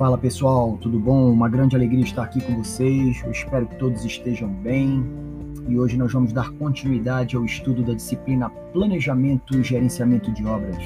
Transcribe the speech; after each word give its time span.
Fala 0.00 0.16
pessoal, 0.16 0.78
tudo 0.80 0.98
bom? 0.98 1.30
Uma 1.30 1.46
grande 1.46 1.76
alegria 1.76 2.02
estar 2.02 2.22
aqui 2.22 2.40
com 2.40 2.56
vocês. 2.56 3.22
Eu 3.22 3.32
espero 3.32 3.66
que 3.66 3.76
todos 3.76 4.02
estejam 4.02 4.48
bem. 4.48 5.04
E 5.68 5.78
hoje 5.78 5.98
nós 5.98 6.10
vamos 6.10 6.32
dar 6.32 6.48
continuidade 6.52 7.36
ao 7.36 7.44
estudo 7.44 7.82
da 7.82 7.92
disciplina 7.92 8.48
Planejamento 8.72 9.54
e 9.58 9.62
Gerenciamento 9.62 10.32
de 10.32 10.46
Obras. 10.46 10.82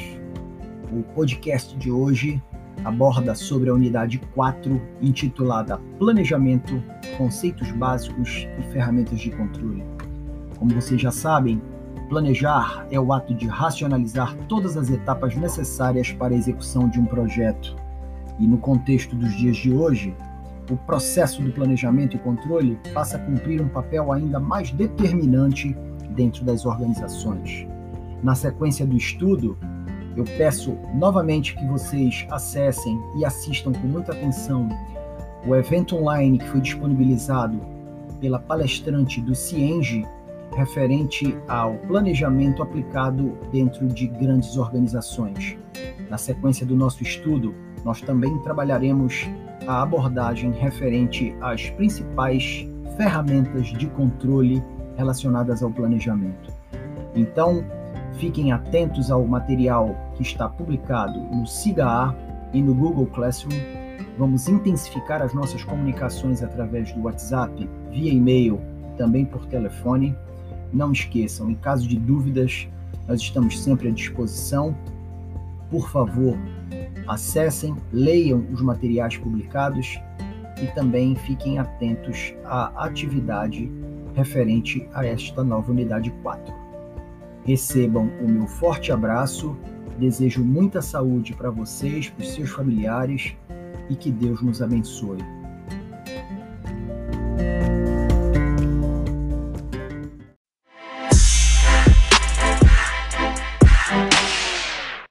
O 0.93 1.05
podcast 1.15 1.77
de 1.77 1.93
hoje 1.93 2.43
aborda 2.85 3.37
sobre 3.37 3.71
a 3.71 3.75
unidade 3.75 4.19
4, 4.35 4.83
intitulada 5.01 5.79
Planejamento, 5.97 6.83
Conceitos 7.17 7.71
Básicos 7.71 8.49
e 8.59 8.63
Ferramentas 8.73 9.21
de 9.21 9.31
Controle. 9.31 9.85
Como 10.59 10.75
vocês 10.75 11.01
já 11.01 11.13
sabem, 11.13 11.63
planejar 12.09 12.85
é 12.91 12.99
o 12.99 13.13
ato 13.13 13.33
de 13.33 13.47
racionalizar 13.47 14.37
todas 14.49 14.77
as 14.77 14.91
etapas 14.91 15.37
necessárias 15.37 16.11
para 16.11 16.35
a 16.35 16.37
execução 16.37 16.89
de 16.89 16.99
um 16.99 17.07
projeto 17.07 17.84
e 18.39 18.47
no 18.47 18.59
contexto 18.59 19.15
dos 19.15 19.33
dias 19.37 19.57
de 19.57 19.73
hoje, 19.73 20.15
o 20.71 20.77
processo 20.77 21.43
do 21.43 21.53
planejamento 21.53 22.17
e 22.17 22.19
controle 22.19 22.79
passa 22.93 23.17
a 23.17 23.21
cumprir 23.21 23.61
um 23.61 23.69
papel 23.69 24.13
ainda 24.13 24.41
mais 24.41 24.71
determinante 24.71 25.77
dentro 26.11 26.45
das 26.45 26.65
organizações. 26.65 27.67
Na 28.23 28.35
sequência 28.35 28.87
do 28.87 28.97
estudo, 28.97 29.59
eu 30.17 30.25
peço 30.39 30.77
novamente 30.95 31.55
que 31.55 31.67
vocês 31.67 32.27
acessem 32.31 32.99
e 33.19 33.25
assistam 33.25 33.73
com 33.73 33.87
muita 33.87 34.13
atenção 34.13 34.69
o 35.47 35.55
evento 35.55 35.97
online 35.97 36.39
que 36.39 36.49
foi 36.49 36.61
disponibilizado 36.61 37.61
pela 38.21 38.39
palestrante 38.39 39.21
do 39.21 39.35
Cienge 39.35 40.07
referente 40.57 41.37
ao 41.49 41.75
planejamento 41.79 42.63
aplicado 42.63 43.37
dentro 43.53 43.87
de 43.89 44.07
grandes 44.07 44.57
organizações. 44.57 45.59
Na 46.09 46.17
sequência 46.17 46.65
do 46.65 46.77
nosso 46.77 47.03
estudo, 47.03 47.55
nós 47.85 48.01
também 48.01 48.37
trabalharemos 48.39 49.29
a 49.67 49.83
abordagem 49.83 50.53
referente 50.53 51.35
às 51.41 51.71
principais 51.71 52.67
ferramentas 52.97 53.67
de 53.69 53.87
controle 53.89 54.63
relacionadas 54.97 55.63
ao 55.63 55.71
planejamento. 55.71 56.53
Então, 57.15 57.65
fiquem 58.19 58.53
atentos 58.53 59.11
ao 59.11 59.25
material 59.27 59.95
que 60.15 60.23
está 60.23 60.49
publicado 60.49 61.19
no 61.21 61.47
SIGA 61.47 62.15
e 62.53 62.63
no 62.63 62.75
Google 62.75 63.07
Classroom. 63.07 63.55
Vamos 64.19 64.49
intensificar 64.49 65.21
as 65.21 65.35
nossas 65.35 65.65
comunicações 65.65 66.43
através 66.43 66.93
do 66.93 67.03
WhatsApp, 67.03 67.69
via 67.91 68.13
e-mail, 68.13 68.61
também 68.97 69.25
por 69.25 69.45
telefone. 69.47 70.17
Não 70.73 70.93
esqueçam, 70.93 71.51
em 71.51 71.55
caso 71.55 71.87
de 71.89 71.99
dúvidas, 71.99 72.69
nós 73.09 73.21
estamos 73.21 73.61
sempre 73.61 73.89
à 73.89 73.91
disposição. 73.91 74.75
Por 75.71 75.91
favor, 75.91 76.39
Acessem, 77.07 77.77
leiam 77.93 78.47
os 78.53 78.61
materiais 78.63 79.17
publicados 79.17 79.99
e 80.63 80.67
também 80.75 81.15
fiquem 81.15 81.59
atentos 81.59 82.35
à 82.45 82.85
atividade 82.85 83.71
referente 84.15 84.89
a 84.95 85.05
esta 85.05 85.43
nova 85.43 85.71
unidade 85.71 86.11
4. 86.23 86.55
Recebam 87.45 88.11
o 88.23 88.29
meu 88.29 88.47
forte 88.47 88.91
abraço, 88.93 89.57
desejo 89.99 90.43
muita 90.43 90.81
saúde 90.81 91.35
para 91.35 91.51
vocês, 91.51 92.09
para 92.09 92.23
os 92.23 92.33
seus 92.33 92.51
familiares 92.51 93.37
e 93.91 93.97
que 93.97 94.11
Deus 94.11 94.41
nos 94.41 94.63
abençoe. 94.63 95.19